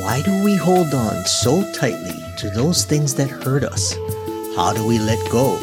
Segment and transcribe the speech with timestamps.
[0.00, 3.92] Why do we hold on so tightly to those things that hurt us?
[4.56, 5.58] How do we let go?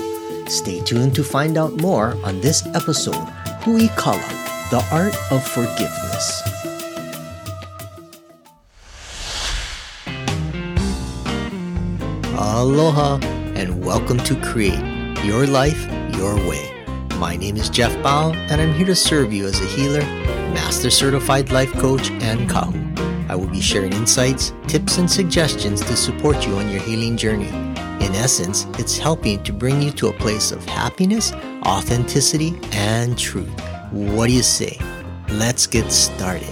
[0.46, 3.28] Stay tuned to find out more on this episode,
[3.64, 4.22] Hui Kala,
[4.70, 6.44] the art of forgiveness.
[12.38, 13.18] Aloha
[13.56, 14.78] and welcome to Create
[15.26, 15.84] Your Life
[16.16, 16.86] Your Way.
[17.16, 20.02] My name is Jeff Bao and I'm here to serve you as a healer,
[20.54, 22.87] master certified life coach, and kahu.
[23.30, 27.50] I will be sharing insights, tips, and suggestions to support you on your healing journey.
[28.00, 31.34] In essence, it's helping to bring you to a place of happiness,
[31.66, 33.50] authenticity, and truth.
[33.92, 34.80] What do you say?
[35.30, 36.48] Let's get started.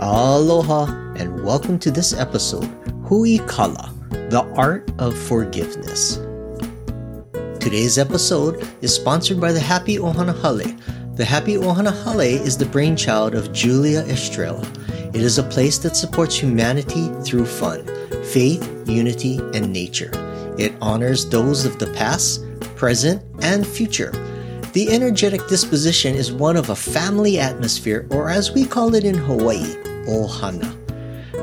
[0.00, 0.84] Aloha
[1.16, 2.66] and welcome to this episode,
[3.06, 6.16] Hui Kala, the art of forgiveness.
[7.58, 10.76] Today's episode is sponsored by the Happy Ohana Hale.
[11.16, 14.66] The Happy Ohana Hale is the brainchild of Julia Estrella.
[15.14, 17.86] It is a place that supports humanity through fun,
[18.24, 20.10] faith, unity, and nature.
[20.58, 22.42] It honors those of the past,
[22.74, 24.10] present, and future.
[24.72, 29.14] The energetic disposition is one of a family atmosphere, or as we call it in
[29.14, 29.76] Hawaii,
[30.08, 30.74] Ohana.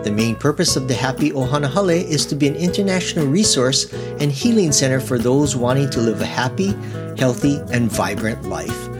[0.03, 4.33] The main purpose of the Happy Ohana Hale is to be an international resource and
[4.33, 6.73] healing center for those wanting to live a happy,
[7.17, 8.90] healthy, and vibrant life.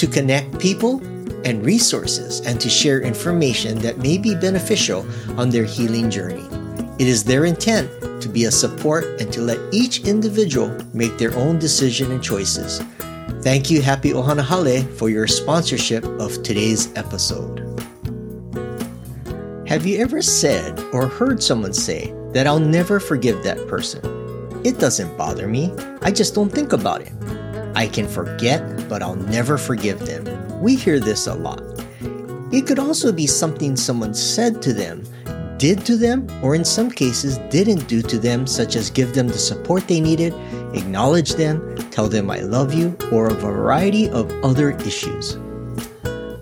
[0.00, 0.96] To connect people
[1.44, 5.06] and resources and to share information that may be beneficial
[5.36, 6.48] on their healing journey.
[6.98, 7.90] It is their intent
[8.22, 12.80] to be a support and to let each individual make their own decision and choices.
[13.42, 17.60] Thank you, Happy Ohana Hale, for your sponsorship of today's episode.
[19.66, 24.00] Have you ever said or heard someone say that I'll never forgive that person?
[24.64, 27.12] It doesn't bother me, I just don't think about it.
[27.74, 30.24] I can forget, but I'll never forgive them.
[30.60, 31.62] We hear this a lot.
[32.52, 35.04] It could also be something someone said to them,
[35.56, 39.28] did to them, or in some cases didn't do to them, such as give them
[39.28, 40.34] the support they needed,
[40.74, 45.38] acknowledge them, tell them I love you, or a variety of other issues.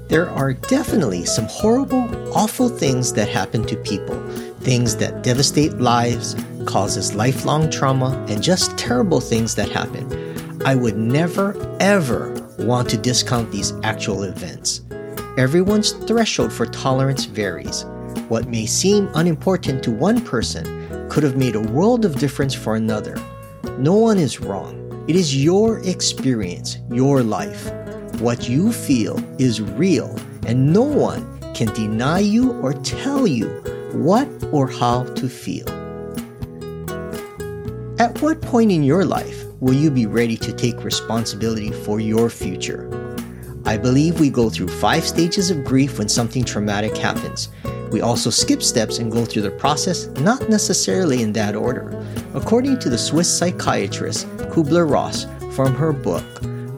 [0.09, 4.19] There are definitely some horrible, awful things that happen to people,
[4.61, 10.28] things that devastate lives, causes lifelong trauma, and just terrible things that happen.
[10.65, 14.83] I would never, ever want to discount these actual events.
[15.37, 17.85] Everyone's threshold for tolerance varies.
[18.29, 22.77] What may seem unimportant to one person could have made a world of difference for
[22.77, 23.17] another.
[23.79, 25.05] No one is wrong.
[25.09, 27.71] It is your experience, your life.
[28.21, 30.15] What you feel is real,
[30.45, 33.49] and no one can deny you or tell you
[33.93, 35.69] what or how to feel.
[37.99, 42.31] At what point in your life will you be ready to take responsibility for your
[42.31, 42.89] future?
[43.65, 47.49] I believe we go through five stages of grief when something traumatic happens.
[47.91, 52.05] We also skip steps and go through the process not necessarily in that order.
[52.35, 56.25] According to the Swiss psychiatrist Kubler Ross from her book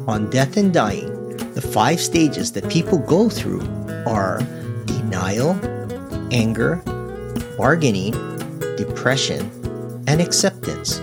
[0.08, 3.62] On Death and Dying, the five stages that people go through
[4.06, 4.40] are
[4.86, 5.58] denial,
[6.32, 6.76] anger,
[7.58, 8.12] bargaining,
[8.76, 9.50] depression,
[10.06, 11.00] and acceptance.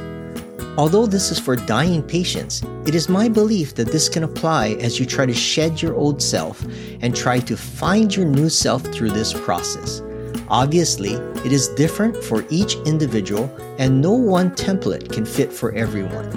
[0.77, 4.99] Although this is for dying patients, it is my belief that this can apply as
[4.99, 6.63] you try to shed your old self
[7.01, 10.03] and try to find your new self through this process.
[10.49, 13.45] Obviously, it is different for each individual,
[13.79, 16.27] and no one template can fit for everyone.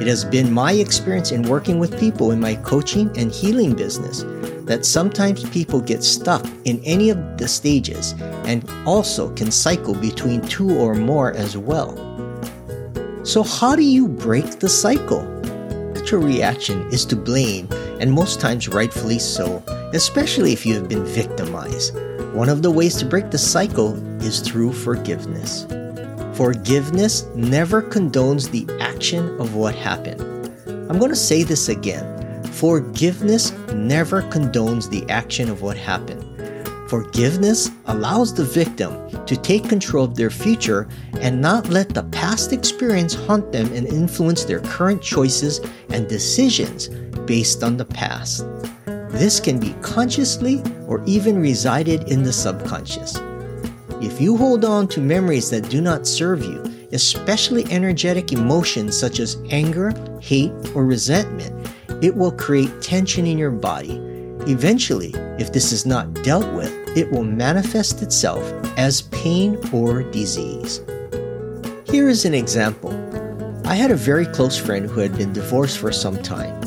[0.00, 4.24] It has been my experience in working with people in my coaching and healing business
[4.66, 8.16] that sometimes people get stuck in any of the stages
[8.46, 12.15] and also can cycle between two or more as well.
[13.26, 15.24] So, how do you break the cycle?
[15.94, 21.04] Natural reaction is to blame, and most times rightfully so, especially if you have been
[21.04, 21.92] victimized.
[22.34, 25.66] One of the ways to break the cycle is through forgiveness.
[26.34, 30.22] Forgiveness never condones the action of what happened.
[30.88, 32.44] I'm going to say this again.
[32.52, 36.22] Forgiveness never condones the action of what happened.
[36.88, 38.94] Forgiveness allows the victim
[39.26, 40.86] to take control of their future
[41.20, 46.88] and not let the past experience haunt them and influence their current choices and decisions
[47.26, 48.46] based on the past.
[49.10, 53.16] This can be consciously or even resided in the subconscious.
[54.00, 56.62] If you hold on to memories that do not serve you,
[56.92, 61.68] especially energetic emotions such as anger, hate, or resentment,
[62.00, 64.05] it will create tension in your body.
[64.46, 68.42] Eventually, if this is not dealt with, it will manifest itself
[68.78, 70.80] as pain or disease.
[71.84, 72.92] Here is an example.
[73.66, 76.60] I had a very close friend who had been divorced for some time.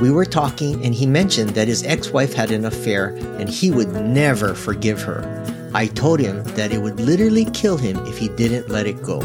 [0.00, 3.70] We were talking, and he mentioned that his ex wife had an affair and he
[3.70, 5.44] would never forgive her.
[5.74, 9.20] I told him that it would literally kill him if he didn't let it go.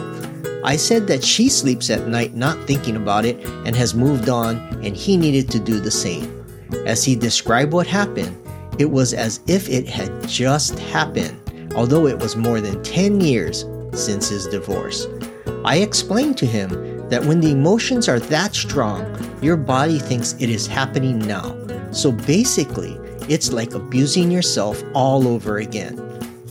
[0.65, 4.57] I said that she sleeps at night not thinking about it and has moved on,
[4.83, 6.42] and he needed to do the same.
[6.85, 8.37] As he described what happened,
[8.79, 11.39] it was as if it had just happened,
[11.75, 15.07] although it was more than 10 years since his divorce.
[15.65, 16.69] I explained to him
[17.09, 19.05] that when the emotions are that strong,
[19.41, 21.55] your body thinks it is happening now.
[21.91, 22.99] So basically,
[23.29, 25.99] it's like abusing yourself all over again.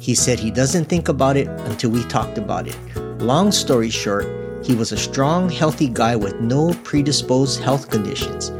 [0.00, 2.78] He said he doesn't think about it until we talked about it.
[3.20, 4.26] Long story short,
[4.64, 8.50] he was a strong, healthy guy with no predisposed health conditions.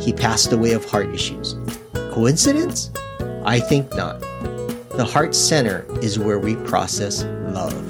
[0.00, 1.56] He passed away of heart issues.
[2.12, 2.90] Coincidence?
[3.44, 4.20] I think not.
[4.96, 7.24] The heart center is where we process
[7.54, 7.86] love.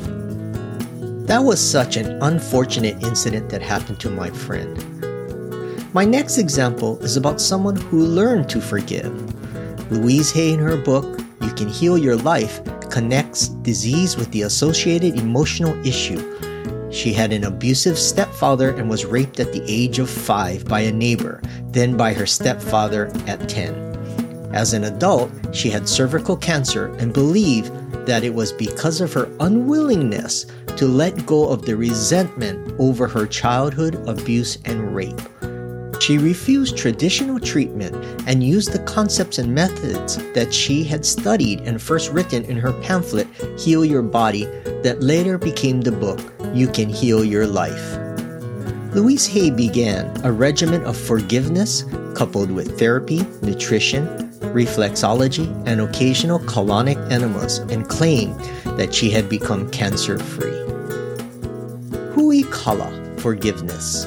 [1.26, 4.76] That was such an unfortunate incident that happened to my friend.
[5.94, 9.12] My next example is about someone who learned to forgive.
[9.90, 12.60] Louise Hay, in her book, You Can Heal Your Life,
[12.90, 16.39] connects disease with the associated emotional issue.
[16.90, 20.92] She had an abusive stepfather and was raped at the age of five by a
[20.92, 24.50] neighbor, then by her stepfather at 10.
[24.52, 27.72] As an adult, she had cervical cancer and believed
[28.06, 30.46] that it was because of her unwillingness
[30.76, 35.20] to let go of the resentment over her childhood abuse and rape.
[36.00, 37.94] She refused traditional treatment
[38.26, 42.72] and used the concepts and methods that she had studied and first written in her
[42.80, 43.28] pamphlet,
[43.58, 44.46] Heal Your Body,
[44.82, 46.18] that later became the book,
[46.54, 47.96] You Can Heal Your Life.
[48.94, 54.06] Louise Hay began a regimen of forgiveness coupled with therapy, nutrition,
[54.52, 58.38] reflexology, and occasional colonic enemas and claimed
[58.78, 60.58] that she had become cancer free.
[62.14, 64.06] Hui Kala, forgiveness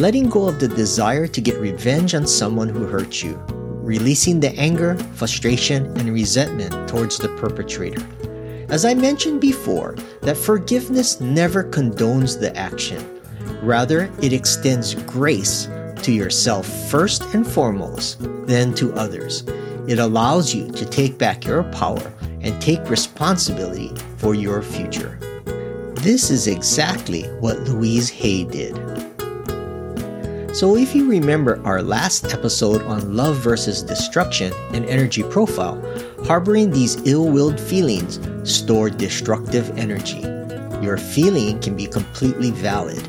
[0.00, 3.38] letting go of the desire to get revenge on someone who hurt you,
[3.82, 8.00] releasing the anger, frustration, and resentment towards the perpetrator.
[8.70, 13.20] As I mentioned before, that forgiveness never condones the action.
[13.62, 15.68] Rather, it extends grace
[16.02, 19.42] to yourself first and foremost, then to others.
[19.88, 22.12] It allows you to take back your power
[22.42, 25.18] and take responsibility for your future.
[25.96, 28.76] This is exactly what Louise Hay did.
[30.54, 35.80] So, if you remember our last episode on love versus destruction and energy profile,
[36.24, 40.20] harboring these ill willed feelings store destructive energy.
[40.84, 43.00] Your feeling can be completely valid.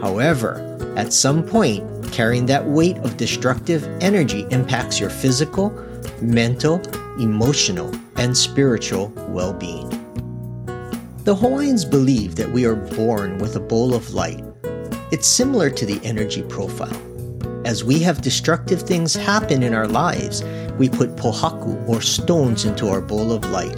[0.00, 0.64] However,
[0.96, 5.70] at some point, carrying that weight of destructive energy impacts your physical,
[6.20, 6.80] mental,
[7.20, 9.88] emotional, and spiritual well being.
[11.24, 14.42] The Hawaiians believe that we are born with a bowl of light
[15.10, 17.00] it's similar to the energy profile.
[17.64, 20.44] As we have destructive things happen in our lives,
[20.78, 23.74] we put pohaku or stones into our bowl of light.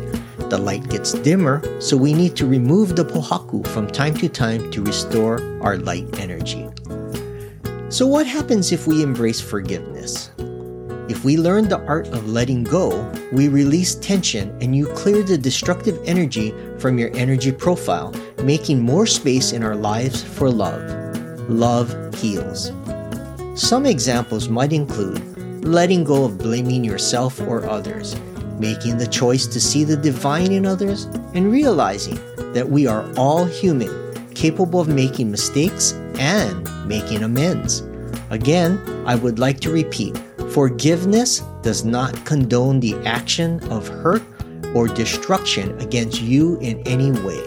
[0.50, 4.70] The light gets dimmer, so we need to remove the pohaku from time to time
[4.72, 6.68] to restore our light energy.
[7.88, 10.32] So, what happens if we embrace forgiveness?
[11.08, 12.90] If we learn the art of letting go,
[13.32, 18.12] we release tension and you clear the destructive energy from your energy profile,
[18.42, 20.82] making more space in our lives for love
[21.48, 22.72] love heals.
[23.54, 25.20] Some examples might include
[25.64, 28.14] letting go of blaming yourself or others,
[28.60, 32.18] making the choice to see the divine in others, and realizing
[32.52, 33.90] that we are all human,
[34.34, 37.82] capable of making mistakes and making amends.
[38.30, 40.16] Again, I would like to repeat
[40.50, 44.22] forgiveness does not condone the action of hurt
[44.74, 47.40] or destruction against you in any way.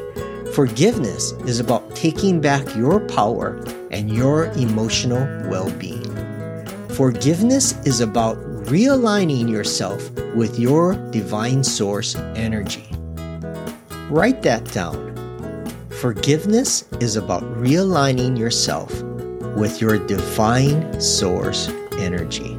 [0.54, 3.56] Forgiveness is about taking back your power
[3.92, 6.04] and your emotional well being.
[6.90, 12.88] Forgiveness is about realigning yourself with your divine source energy.
[14.10, 15.12] Write that down.
[15.90, 19.02] Forgiveness is about realigning yourself
[19.56, 22.58] with your divine source energy.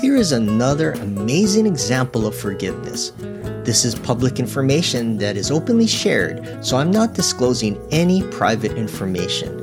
[0.00, 3.12] Here is another amazing example of forgiveness
[3.70, 9.59] this is public information that is openly shared, so I'm not disclosing any private information.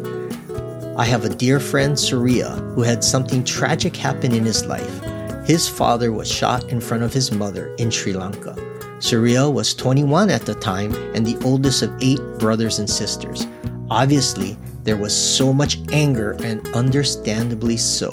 [0.98, 5.00] I have a dear friend, Surya, who had something tragic happen in his life.
[5.46, 8.58] His father was shot in front of his mother in Sri Lanka.
[8.98, 13.46] Surya was 21 at the time and the oldest of eight brothers and sisters.
[13.92, 18.10] Obviously, there was so much anger and understandably so.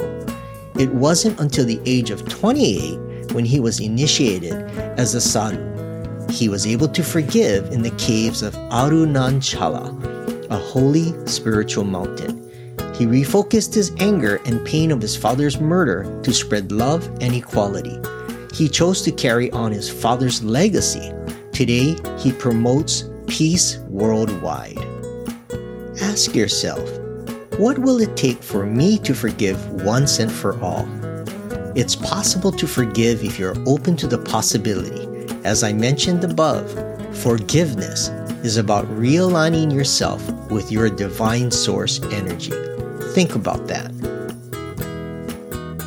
[0.77, 4.53] It wasn't until the age of 28 when he was initiated
[4.99, 5.75] as a sadhu,
[6.31, 12.44] he was able to forgive in the caves of Arunachala, a holy spiritual mountain.
[12.97, 17.99] He refocused his anger and pain of his father's murder to spread love and equality.
[18.53, 21.11] He chose to carry on his father's legacy.
[21.51, 24.79] Today, he promotes peace worldwide.
[26.01, 26.89] Ask yourself,
[27.57, 30.87] what will it take for me to forgive once and for all?
[31.75, 35.05] It's possible to forgive if you're open to the possibility.
[35.43, 36.71] As I mentioned above,
[37.17, 38.07] forgiveness
[38.45, 42.53] is about realigning yourself with your divine source energy.
[43.15, 43.87] Think about that.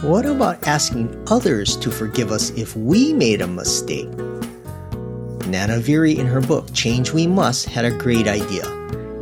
[0.01, 4.09] What about asking others to forgive us if we made a mistake?
[5.47, 8.65] Nana Veary, in her book Change We Must, had a great idea.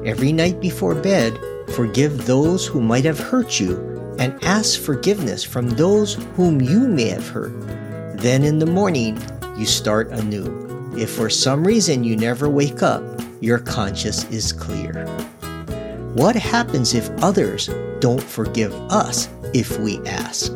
[0.05, 1.37] Every night before bed,
[1.75, 3.75] forgive those who might have hurt you
[4.21, 7.55] and ask forgiveness from those whom you may have hurt.
[8.19, 9.21] Then in the morning,
[9.59, 10.47] you start anew.
[10.97, 13.03] If for some reason you never wake up,
[13.41, 15.05] your conscience is clear.
[16.15, 17.69] What happens if others
[18.07, 20.53] don't forgive us if we ask?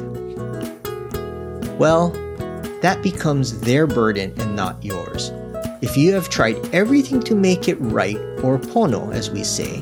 [1.80, 2.10] Well,
[2.80, 5.32] that becomes their burden and not yours.
[5.82, 9.78] If you have tried everything to make it right, or pono as we say,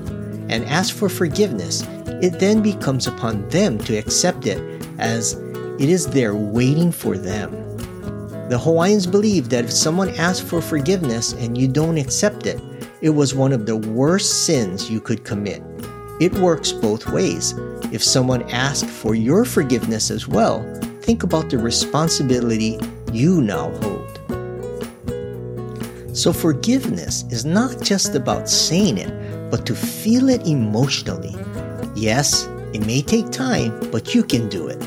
[0.48, 1.82] and ask for forgiveness,
[2.22, 5.34] it then becomes upon them to accept it as
[5.78, 7.50] it is there waiting for them.
[8.48, 12.62] The Hawaiians believe that if someone asks for forgiveness and you don't accept it,
[13.02, 15.62] it was one of the worst sins you could commit.
[16.20, 17.54] It works both ways.
[17.92, 20.62] If someone asks for your forgiveness as well,
[21.02, 22.78] think about the responsibility
[23.12, 24.04] you now hold.
[26.16, 31.37] So, forgiveness is not just about saying it, but to feel it emotionally.
[31.94, 34.82] Yes, it may take time, but you can do it.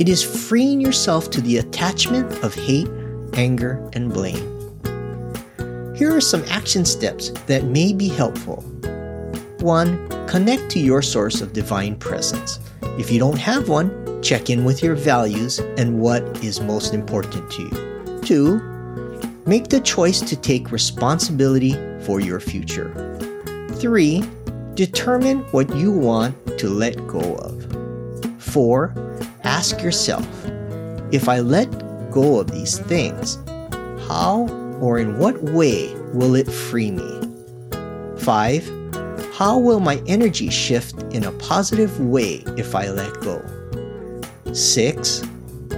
[0.00, 2.88] It is freeing yourself to the attachment of hate,
[3.34, 4.46] anger, and blame.
[5.96, 8.64] Here are some action steps that may be helpful.
[9.62, 10.26] 1.
[10.26, 12.60] Connect to your source of divine presence.
[12.98, 17.50] If you don't have one, check in with your values and what is most important
[17.52, 18.20] to you.
[18.22, 19.42] 2.
[19.46, 22.92] Make the choice to take responsibility for your future.
[23.74, 24.22] 3.
[24.74, 28.42] Determine what you want to let go of.
[28.42, 28.94] 4.
[29.44, 30.26] Ask yourself
[31.12, 31.68] if I let
[32.10, 33.36] go of these things,
[34.06, 34.46] how
[34.80, 37.20] or in what way will it free me?
[38.18, 38.79] 5.
[39.40, 43.42] How will my energy shift in a positive way if I let go?
[44.52, 45.22] 6.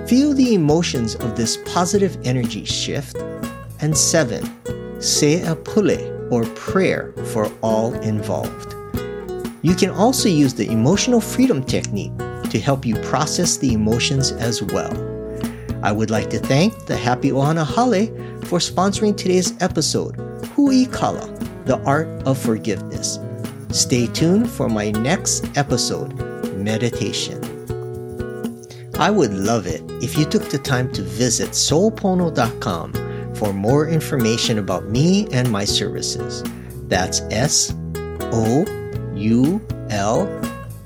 [0.08, 3.16] Feel the emotions of this positive energy shift.
[3.78, 5.00] And 7.
[5.00, 5.96] Say a pule
[6.34, 8.74] or prayer for all involved.
[9.62, 12.18] You can also use the emotional freedom technique
[12.50, 14.92] to help you process the emotions as well.
[15.84, 18.08] I would like to thank the Happy Ohana Hale
[18.46, 20.16] for sponsoring today's episode,
[20.56, 21.28] Hui Kala,
[21.64, 23.20] the Art of Forgiveness.
[23.72, 26.12] Stay tuned for my next episode,
[26.56, 27.40] Meditation.
[28.98, 32.92] I would love it if you took the time to visit soulpono.com
[33.34, 36.44] for more information about me and my services.
[36.86, 37.74] That's S
[38.30, 38.64] O
[39.14, 40.28] U L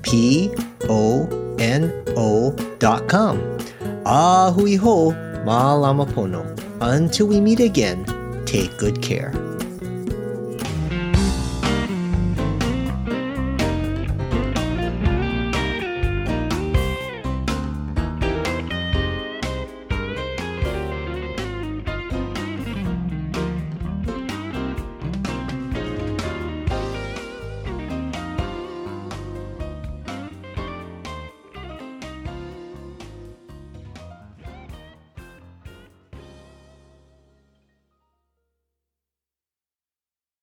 [0.01, 0.49] P
[0.87, 3.37] O N O dot com.
[4.05, 5.11] A hui hou,
[5.43, 6.55] pono.
[6.79, 8.05] Until we meet again,
[8.45, 9.46] take good care.